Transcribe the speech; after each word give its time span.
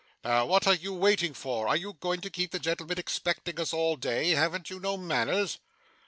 'Now, 0.23 0.47
what 0.47 0.65
are 0.65 0.73
you 0.73 0.95
waiting 0.95 1.35
for? 1.35 1.67
Are 1.67 1.75
you 1.75 1.93
going 1.93 2.21
to 2.21 2.31
keep 2.31 2.49
the 2.49 2.57
gentleman 2.57 2.97
expecting 2.97 3.59
us 3.59 3.71
all 3.71 3.97
day? 3.97 4.31
haven't 4.31 4.71
you 4.71 4.79
no 4.79 4.97
manners? 4.97 5.59